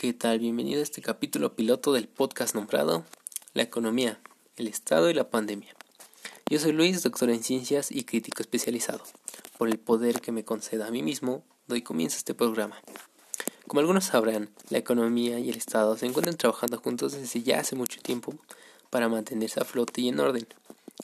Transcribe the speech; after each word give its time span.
¿Qué 0.00 0.14
tal? 0.14 0.38
Bienvenido 0.38 0.80
a 0.80 0.82
este 0.82 1.02
capítulo 1.02 1.54
piloto 1.54 1.92
del 1.92 2.08
podcast 2.08 2.54
nombrado 2.54 3.04
La 3.52 3.62
economía, 3.62 4.18
el 4.56 4.66
Estado 4.66 5.10
y 5.10 5.12
la 5.12 5.28
pandemia. 5.28 5.76
Yo 6.48 6.58
soy 6.58 6.72
Luis, 6.72 7.02
doctor 7.02 7.28
en 7.28 7.42
ciencias 7.42 7.92
y 7.92 8.04
crítico 8.04 8.40
especializado. 8.40 9.02
Por 9.58 9.68
el 9.68 9.78
poder 9.78 10.22
que 10.22 10.32
me 10.32 10.42
conceda 10.42 10.86
a 10.86 10.90
mí 10.90 11.02
mismo, 11.02 11.44
doy 11.66 11.82
comienzo 11.82 12.14
a 12.14 12.16
este 12.16 12.32
programa. 12.32 12.80
Como 13.66 13.80
algunos 13.80 14.06
sabrán, 14.06 14.48
la 14.70 14.78
economía 14.78 15.38
y 15.38 15.50
el 15.50 15.58
Estado 15.58 15.94
se 15.98 16.06
encuentran 16.06 16.38
trabajando 16.38 16.78
juntos 16.78 17.12
desde 17.12 17.42
ya 17.42 17.60
hace 17.60 17.76
mucho 17.76 18.00
tiempo 18.00 18.32
para 18.88 19.10
mantenerse 19.10 19.60
a 19.60 19.66
flote 19.66 20.00
y 20.00 20.08
en 20.08 20.20
orden. 20.20 20.46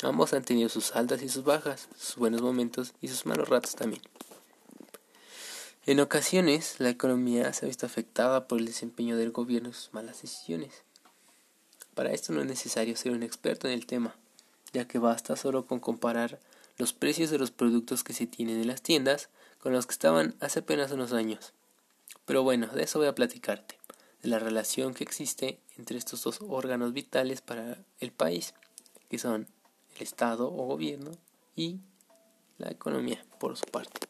Ambos 0.04 0.32
han 0.32 0.42
tenido 0.42 0.70
sus 0.70 0.96
altas 0.96 1.22
y 1.22 1.28
sus 1.28 1.44
bajas, 1.44 1.90
sus 1.98 2.16
buenos 2.16 2.40
momentos 2.40 2.94
y 3.02 3.08
sus 3.08 3.26
malos 3.26 3.50
ratos 3.50 3.74
también. 3.74 4.00
En 5.86 6.00
ocasiones, 6.00 6.80
la 6.80 6.90
economía 6.90 7.52
se 7.52 7.64
ha 7.64 7.68
visto 7.68 7.86
afectada 7.86 8.48
por 8.48 8.58
el 8.58 8.66
desempeño 8.66 9.16
del 9.16 9.30
gobierno 9.30 9.68
y 9.68 9.72
sus 9.72 9.94
malas 9.94 10.20
decisiones. 10.20 10.82
Para 11.94 12.10
esto 12.10 12.32
no 12.32 12.40
es 12.40 12.46
necesario 12.48 12.96
ser 12.96 13.12
un 13.12 13.22
experto 13.22 13.68
en 13.68 13.74
el 13.74 13.86
tema, 13.86 14.16
ya 14.72 14.88
que 14.88 14.98
basta 14.98 15.36
solo 15.36 15.64
con 15.64 15.78
comparar 15.78 16.40
los 16.76 16.92
precios 16.92 17.30
de 17.30 17.38
los 17.38 17.52
productos 17.52 18.02
que 18.02 18.14
se 18.14 18.26
tienen 18.26 18.60
en 18.60 18.66
las 18.66 18.82
tiendas 18.82 19.28
con 19.60 19.72
los 19.72 19.86
que 19.86 19.92
estaban 19.92 20.34
hace 20.40 20.58
apenas 20.58 20.90
unos 20.90 21.12
años. 21.12 21.52
Pero 22.24 22.42
bueno, 22.42 22.66
de 22.66 22.82
eso 22.82 22.98
voy 22.98 23.06
a 23.06 23.14
platicarte, 23.14 23.78
de 24.24 24.28
la 24.28 24.40
relación 24.40 24.92
que 24.92 25.04
existe 25.04 25.60
entre 25.78 25.98
estos 25.98 26.20
dos 26.24 26.40
órganos 26.40 26.94
vitales 26.94 27.42
para 27.42 27.78
el 28.00 28.10
país, 28.10 28.54
que 29.08 29.20
son 29.20 29.46
el 29.94 30.02
Estado 30.02 30.48
o 30.48 30.66
gobierno 30.66 31.12
y 31.54 31.78
la 32.58 32.72
economía, 32.72 33.24
por 33.38 33.56
su 33.56 33.66
parte. 33.66 34.05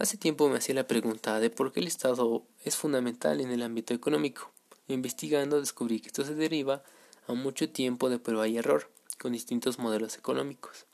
Hace 0.00 0.16
tiempo 0.16 0.48
me 0.48 0.56
hacía 0.56 0.74
la 0.74 0.86
pregunta 0.86 1.40
de 1.40 1.50
por 1.50 1.72
qué 1.72 1.80
el 1.80 1.86
Estado 1.86 2.42
es 2.64 2.74
fundamental 2.74 3.38
en 3.42 3.50
el 3.50 3.60
ámbito 3.60 3.92
económico. 3.92 4.50
Investigando 4.88 5.60
descubrí 5.60 6.00
que 6.00 6.06
esto 6.06 6.24
se 6.24 6.34
deriva 6.34 6.82
a 7.26 7.34
mucho 7.34 7.68
tiempo 7.68 8.08
de 8.08 8.18
prueba 8.18 8.48
y 8.48 8.56
error 8.56 8.90
con 9.18 9.32
distintos 9.32 9.78
modelos 9.78 10.16
económicos. 10.16 10.86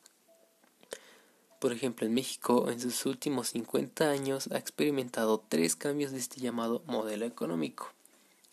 Por 1.60 1.72
ejemplo, 1.72 2.04
en 2.04 2.14
México, 2.14 2.68
en 2.68 2.80
sus 2.80 3.06
últimos 3.06 3.50
50 3.50 4.10
años, 4.10 4.48
ha 4.50 4.58
experimentado 4.58 5.40
tres 5.48 5.76
cambios 5.76 6.10
de 6.10 6.18
este 6.18 6.40
llamado 6.40 6.82
modelo 6.86 7.26
económico, 7.26 7.92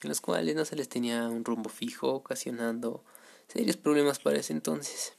en 0.04 0.10
los 0.10 0.22
cuales 0.22 0.56
no 0.56 0.66
se 0.66 0.76
les 0.76 0.88
tenía 0.88 1.30
un 1.30 1.46
rumbo 1.46 1.72
fijo, 1.72 2.14
ocasionando 2.14 3.04
serios 3.48 3.78
problemas 3.78 4.20
para 4.20 4.38
ese 4.38 4.54
entonces. 4.54 5.14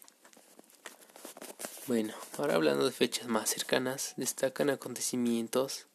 Bueno, 1.87 2.15
ahora 2.39 2.55
hablando 2.55 2.87
de 2.87 2.93
fechas 2.93 3.27
más 3.27 3.51
cercanas, 3.51 4.15
destacan 4.17 4.71
acontecimientos 4.71 5.87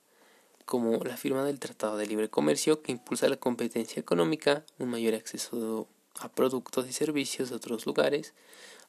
como 0.65 1.03
la 1.03 1.17
firma 1.17 1.43
del 1.43 1.59
Tratado 1.59 1.97
de 1.97 2.05
Libre 2.05 2.29
Comercio 2.29 2.83
que 2.83 2.91
impulsa 2.91 3.27
la 3.27 3.37
competencia 3.37 3.99
económica, 3.99 4.63
un 4.77 4.89
mayor 4.89 5.15
acceso 5.15 5.87
a 6.19 6.29
productos 6.29 6.87
y 6.87 6.93
servicios 6.93 7.49
de 7.49 7.55
otros 7.55 7.87
lugares, 7.87 8.35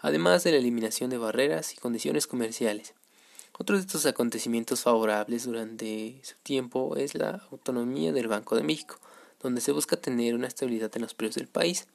además 0.01 0.45
de 0.45 0.51
la 0.51 0.59
eliminación 0.59 1.09
de 1.09 1.17
barreras 1.17 1.73
y 1.73 1.79
condiciones 1.79 2.27
comerciales. 2.27 2.93
Otro 3.59 3.77
de 3.77 3.81
estos 3.81 4.05
acontecimientos 4.05 4.83
favorables 4.83 5.45
durante 5.45 6.21
su 6.23 6.35
tiempo 6.43 6.97
es 6.97 7.15
la 7.15 7.47
autonomía 7.51 8.13
del 8.13 8.29
Banco 8.29 8.57
de 8.57 8.63
México, 8.63 8.99
donde 9.43 9.63
se 9.63 9.73
busca 9.73 9.97
tener 9.97 10.35
una 10.35 10.49
estabilidad 10.49 10.95
en 10.95 11.01
los 11.01 11.15
precios 11.15 11.37
del 11.37 11.49
país. 11.49 11.87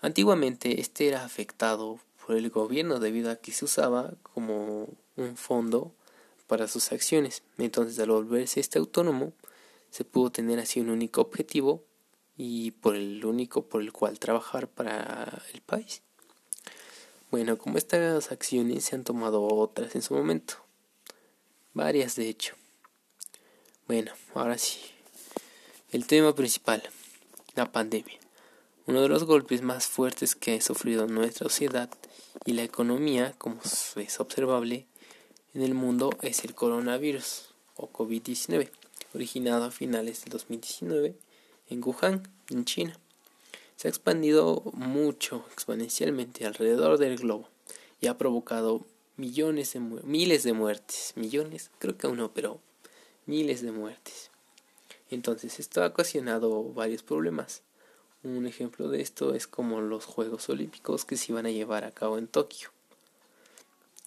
Antiguamente 0.00 0.80
este 0.80 1.08
era 1.08 1.24
afectado 1.24 1.98
por 2.28 2.36
el 2.36 2.50
gobierno 2.50 3.00
debido 3.00 3.30
a 3.30 3.36
que 3.36 3.52
se 3.52 3.64
usaba 3.64 4.12
como 4.22 4.86
un 5.16 5.36
fondo 5.38 5.94
para 6.46 6.68
sus 6.68 6.92
acciones. 6.92 7.42
Entonces 7.56 7.98
al 8.00 8.10
volverse 8.10 8.60
este 8.60 8.78
autónomo 8.78 9.32
se 9.90 10.04
pudo 10.04 10.30
tener 10.30 10.58
así 10.58 10.78
un 10.78 10.90
único 10.90 11.22
objetivo 11.22 11.82
y 12.36 12.72
por 12.72 12.96
el 12.96 13.24
único 13.24 13.62
por 13.62 13.80
el 13.80 13.92
cual 13.92 14.18
trabajar 14.18 14.68
para 14.68 15.42
el 15.54 15.62
país. 15.62 16.02
Bueno, 17.30 17.56
como 17.56 17.78
estas 17.78 18.30
acciones 18.30 18.84
se 18.84 18.94
han 18.94 19.04
tomado 19.04 19.42
otras 19.42 19.94
en 19.94 20.02
su 20.02 20.12
momento, 20.12 20.56
varias 21.72 22.14
de 22.14 22.28
hecho. 22.28 22.56
Bueno, 23.86 24.12
ahora 24.34 24.58
sí, 24.58 24.80
el 25.92 26.06
tema 26.06 26.34
principal, 26.34 26.82
la 27.54 27.72
pandemia. 27.72 28.27
Uno 28.88 29.02
de 29.02 29.08
los 29.10 29.24
golpes 29.24 29.60
más 29.60 29.86
fuertes 29.86 30.34
que 30.34 30.54
ha 30.54 30.60
sufrido 30.62 31.06
nuestra 31.06 31.46
sociedad 31.46 31.90
y 32.46 32.54
la 32.54 32.62
economía, 32.62 33.34
como 33.36 33.60
es 33.62 34.18
observable 34.18 34.86
en 35.52 35.60
el 35.60 35.74
mundo, 35.74 36.08
es 36.22 36.42
el 36.46 36.54
coronavirus 36.54 37.50
o 37.76 37.92
COVID-19, 37.92 38.70
originado 39.12 39.66
a 39.66 39.70
finales 39.70 40.22
del 40.22 40.30
2019 40.30 41.14
en 41.68 41.84
Wuhan, 41.84 42.26
en 42.48 42.64
China. 42.64 42.98
Se 43.76 43.88
ha 43.88 43.90
expandido 43.90 44.62
mucho, 44.72 45.44
exponencialmente 45.52 46.46
alrededor 46.46 46.96
del 46.96 47.18
globo 47.18 47.50
y 48.00 48.06
ha 48.06 48.16
provocado 48.16 48.86
millones 49.18 49.74
de 49.74 49.80
miles 49.80 50.44
de 50.44 50.54
muertes, 50.54 51.12
millones, 51.14 51.70
creo 51.78 51.98
que 51.98 52.06
aún 52.06 52.16
no, 52.16 52.32
pero 52.32 52.58
miles 53.26 53.60
de 53.60 53.70
muertes. 53.70 54.30
Entonces 55.10 55.60
esto 55.60 55.82
ha 55.82 55.88
ocasionado 55.88 56.72
varios 56.72 57.02
problemas 57.02 57.60
un 58.22 58.46
ejemplo 58.46 58.88
de 58.88 59.00
esto 59.00 59.34
es 59.34 59.46
como 59.46 59.80
los 59.80 60.04
Juegos 60.04 60.48
Olímpicos 60.48 61.04
que 61.04 61.16
se 61.16 61.32
iban 61.32 61.46
a 61.46 61.50
llevar 61.50 61.84
a 61.84 61.92
cabo 61.92 62.18
en 62.18 62.26
Tokio. 62.26 62.70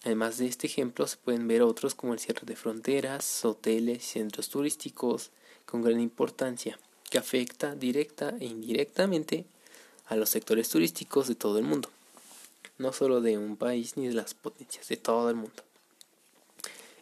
Además 0.04 0.38
de 0.38 0.46
este 0.46 0.66
ejemplo 0.66 1.06
se 1.06 1.16
pueden 1.16 1.46
ver 1.48 1.62
otros 1.62 1.94
como 1.94 2.12
el 2.12 2.18
cierre 2.18 2.44
de 2.44 2.56
fronteras, 2.56 3.44
hoteles 3.44 4.04
centros 4.04 4.48
turísticos 4.48 5.30
con 5.64 5.82
gran 5.82 6.00
importancia 6.00 6.78
que 7.08 7.18
afecta 7.18 7.74
directa 7.74 8.34
e 8.40 8.46
indirectamente 8.46 9.46
a 10.06 10.16
los 10.16 10.30
sectores 10.30 10.68
turísticos 10.68 11.28
de 11.28 11.34
todo 11.34 11.58
el 11.58 11.64
mundo, 11.64 11.88
no 12.78 12.92
solo 12.92 13.20
de 13.20 13.38
un 13.38 13.56
país 13.56 13.96
ni 13.96 14.08
de 14.08 14.14
las 14.14 14.34
potencias, 14.34 14.88
de 14.88 14.96
todo 14.96 15.30
el 15.30 15.36
mundo. 15.36 15.62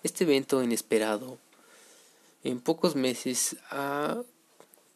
Este 0.02 0.24
evento 0.24 0.62
inesperado 0.62 1.38
en 2.44 2.60
pocos 2.60 2.96
meses 2.96 3.56
ha 3.70 4.22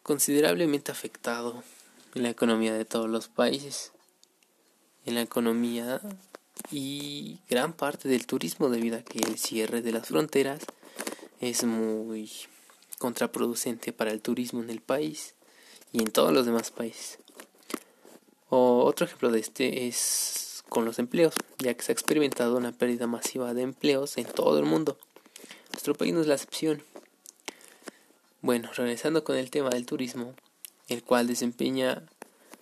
considerablemente 0.03 0.93
afectado 0.93 1.63
en 2.15 2.23
la 2.23 2.31
economía 2.31 2.73
de 2.75 2.85
todos 2.85 3.09
los 3.09 3.29
países, 3.29 3.93
en 5.05 5.15
la 5.15 5.23
economía 5.23 6.01
y 6.71 7.41
gran 7.49 7.73
parte 7.73 8.09
del 8.09 8.27
turismo 8.27 8.71
debido 8.71 8.97
a 8.97 9.03
que 9.03 9.19
el 9.19 9.39
cierre 9.39 9.83
de 9.83 9.93
las 9.93 10.09
fronteras 10.09 10.63
es 11.41 11.65
muy 11.65 12.31
contraproducente 12.99 13.93
para 13.93 14.13
el 14.13 14.21
turismo 14.21 14.63
en 14.63 14.71
el 14.71 14.81
país 14.81 15.35
y 15.93 16.01
en 16.01 16.11
todos 16.11 16.33
los 16.33 16.47
demás 16.47 16.71
países. 16.71 17.19
O 18.49 18.85
otro 18.85 19.07
ejemplo 19.07 19.31
de 19.31 19.41
este 19.41 19.89
es 19.89 20.63
con 20.69 20.85
los 20.85 20.99
empleos, 20.99 21.35
ya 21.59 21.75
que 21.75 21.83
se 21.83 21.93
ha 21.93 21.95
experimentado 21.95 22.57
una 22.57 22.73
pérdida 22.73 23.07
masiva 23.07 23.55
de 23.55 23.63
empleos 23.63 24.17
en 24.17 24.27
todo 24.27 24.59
el 24.59 24.65
mundo. 24.65 24.99
Nuestro 25.73 25.95
país 25.95 26.15
no 26.15 26.21
es 26.21 26.27
la 26.27 26.35
excepción. 26.35 26.83
Bueno, 28.41 28.71
regresando 28.75 29.25
con 29.25 29.37
el 29.37 29.51
tema 29.51 29.71
del 29.71 29.87
turismo, 29.87 30.35
el 30.89 31.03
cual 31.03 31.27
desempeña 31.27 32.05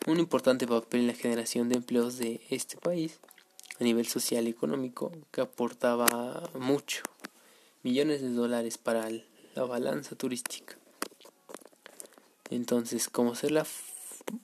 un 0.06 0.18
importante 0.18 0.66
papel 0.66 1.02
en 1.02 1.06
la 1.08 1.14
generación 1.14 1.68
de 1.68 1.76
empleos 1.76 2.18
de 2.18 2.40
este 2.50 2.76
país 2.76 3.20
a 3.80 3.84
nivel 3.84 4.06
social 4.06 4.46
y 4.46 4.50
económico 4.50 5.12
que 5.30 5.40
aportaba 5.40 6.50
mucho, 6.58 7.02
millones 7.82 8.20
de 8.22 8.30
dólares 8.30 8.78
para 8.78 9.08
la 9.10 9.64
balanza 9.64 10.16
turística. 10.16 10.76
Entonces, 12.50 13.08
como, 13.08 13.34
ser 13.34 13.52
la, 13.52 13.66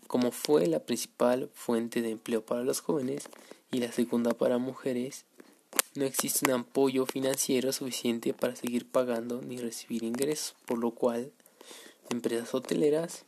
como 0.07 0.33
fue 0.33 0.67
la 0.67 0.81
principal 0.81 1.51
fuente 1.53 2.03
de 2.03 2.11
empleo 2.11 2.45
para 2.45 2.63
los 2.63 2.81
jóvenes 2.81 3.29
y 3.71 3.79
la 3.79 3.93
segunda 3.93 4.33
para 4.33 4.59
mujeres, 4.59 5.25
no 5.95 6.05
existe 6.05 6.47
un 6.47 6.61
apoyo 6.61 7.05
financiero 7.07 7.73
suficiente 7.73 8.33
para 8.33 8.57
seguir 8.57 8.91
pagando 8.91 9.43
ni 9.43 9.59
recibir 9.59 10.05
ingresos, 10.05 10.55
por 10.65 10.79
lo 10.79 10.93
cual 10.93 11.33
empresas 12.11 12.55
hoteleras 12.55 13.25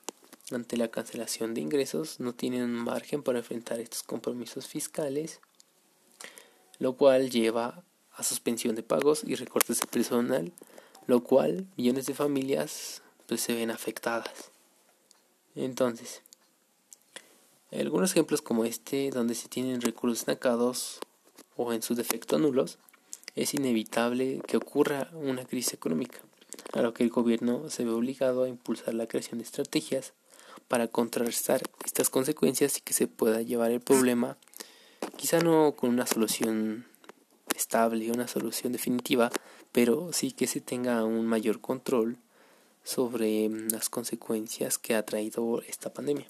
ante 0.52 0.76
la 0.76 0.90
cancelación 0.90 1.54
de 1.54 1.60
ingresos 1.60 2.20
no 2.20 2.34
tienen 2.34 2.70
margen 2.72 3.22
para 3.22 3.38
enfrentar 3.38 3.80
estos 3.80 4.02
compromisos 4.02 4.66
fiscales, 4.66 5.40
lo 6.78 6.94
cual 6.94 7.30
lleva 7.30 7.84
a 8.12 8.22
suspensión 8.22 8.74
de 8.74 8.82
pagos 8.82 9.22
y 9.24 9.34
recortes 9.34 9.80
de 9.80 9.86
personal, 9.86 10.52
lo 11.06 11.22
cual 11.22 11.66
millones 11.76 12.06
de 12.06 12.14
familias 12.14 13.02
pues, 13.26 13.40
se 13.40 13.54
ven 13.54 13.70
afectadas. 13.70 14.50
Entonces, 15.54 16.22
algunos 17.72 18.10
ejemplos 18.12 18.42
como 18.42 18.64
este, 18.64 19.10
donde 19.10 19.34
se 19.34 19.48
tienen 19.48 19.80
recursos 19.80 20.20
estancados 20.20 21.00
o 21.56 21.72
en 21.72 21.82
su 21.82 21.94
defecto 21.94 22.38
nulos, 22.38 22.78
es 23.36 23.54
inevitable 23.54 24.40
que 24.46 24.56
ocurra 24.56 25.08
una 25.12 25.44
crisis 25.44 25.74
económica, 25.74 26.18
a 26.72 26.82
lo 26.82 26.94
que 26.94 27.04
el 27.04 27.10
gobierno 27.10 27.70
se 27.70 27.84
ve 27.84 27.90
obligado 27.90 28.44
a 28.44 28.48
impulsar 28.48 28.94
la 28.94 29.06
creación 29.06 29.38
de 29.38 29.44
estrategias 29.44 30.12
para 30.70 30.86
contrarrestar 30.86 31.62
estas 31.84 32.10
consecuencias 32.10 32.78
y 32.78 32.80
que 32.80 32.92
se 32.92 33.08
pueda 33.08 33.42
llevar 33.42 33.72
el 33.72 33.80
problema, 33.80 34.36
quizá 35.16 35.40
no 35.40 35.74
con 35.74 35.90
una 35.90 36.06
solución 36.06 36.86
estable, 37.56 38.12
una 38.12 38.28
solución 38.28 38.72
definitiva, 38.72 39.32
pero 39.72 40.12
sí 40.12 40.30
que 40.30 40.46
se 40.46 40.60
tenga 40.60 41.02
un 41.02 41.26
mayor 41.26 41.60
control 41.60 42.18
sobre 42.84 43.48
las 43.48 43.88
consecuencias 43.88 44.78
que 44.78 44.94
ha 44.94 45.04
traído 45.04 45.60
esta 45.62 45.92
pandemia. 45.92 46.28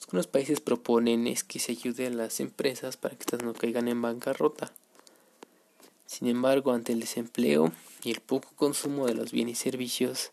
Lo 0.00 0.06
que 0.06 0.16
los 0.16 0.28
países 0.28 0.60
proponen 0.60 1.34
que 1.48 1.58
se 1.58 1.72
ayude 1.72 2.06
a 2.06 2.10
las 2.10 2.38
empresas 2.38 2.96
para 2.96 3.16
que 3.16 3.22
estas 3.22 3.42
no 3.42 3.52
caigan 3.52 3.88
en 3.88 4.00
bancarrota. 4.00 4.70
Sin 6.06 6.28
embargo, 6.28 6.70
ante 6.70 6.92
el 6.92 7.00
desempleo 7.00 7.72
y 8.04 8.12
el 8.12 8.20
poco 8.20 8.50
consumo 8.54 9.08
de 9.08 9.14
los 9.14 9.32
bienes 9.32 9.58
y 9.58 9.62
servicios, 9.62 10.30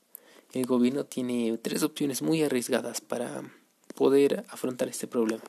el 0.54 0.66
gobierno 0.66 1.06
tiene 1.06 1.58
tres 1.62 1.84
opciones 1.84 2.22
muy 2.22 2.42
arriesgadas 2.44 3.02
para 3.02 3.44
poder 3.96 4.46
afrontar 4.50 4.88
este 4.88 5.08
problema. 5.08 5.44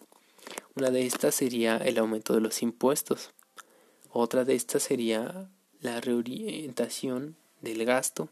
Una 0.74 0.90
de 0.90 1.06
estas 1.06 1.34
sería 1.34 1.76
el 1.76 1.98
aumento 1.98 2.34
de 2.34 2.40
los 2.40 2.62
impuestos. 2.62 3.30
Otra 4.10 4.44
de 4.44 4.54
estas 4.54 4.82
sería 4.82 5.50
la 5.80 6.00
reorientación 6.00 7.36
del 7.60 7.84
gasto. 7.84 8.28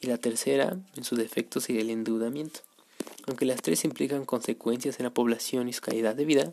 Y 0.00 0.08
la 0.08 0.18
tercera, 0.18 0.78
en 0.96 1.04
su 1.04 1.16
defecto, 1.16 1.60
sería 1.60 1.82
el 1.82 1.90
endeudamiento. 1.90 2.60
Aunque 3.26 3.44
las 3.44 3.62
tres 3.62 3.84
implican 3.84 4.24
consecuencias 4.24 4.98
en 4.98 5.04
la 5.04 5.14
población 5.14 5.68
y 5.68 5.72
su 5.72 5.80
calidad 5.80 6.16
de 6.16 6.24
vida, 6.24 6.52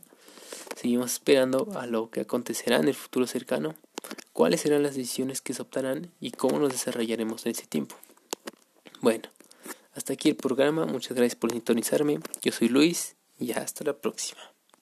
seguimos 0.76 1.14
esperando 1.14 1.68
a 1.76 1.88
lo 1.88 2.12
que 2.12 2.22
acontecerá 2.22 2.78
en 2.78 2.88
el 2.88 2.94
futuro 2.94 3.26
cercano, 3.26 3.76
cuáles 4.34 4.62
serán 4.62 4.84
las 4.84 4.96
decisiones 4.96 5.42
que 5.42 5.54
se 5.54 5.62
optarán 5.62 6.12
y 6.20 6.32
cómo 6.32 6.60
nos 6.60 6.72
desarrollaremos 6.72 7.46
en 7.46 7.54
ese 7.54 7.66
tiempo. 7.66 7.96
Bueno, 9.02 9.30
hasta 10.00 10.14
aquí 10.14 10.30
el 10.30 10.38
programa, 10.38 10.86
muchas 10.86 11.16
gracias 11.16 11.36
por 11.36 11.52
sintonizarme, 11.52 12.20
yo 12.42 12.54
soy 12.54 12.70
Luis 12.70 13.18
y 13.38 13.52
hasta 13.52 13.84
la 13.84 14.00
próxima. 14.00 14.40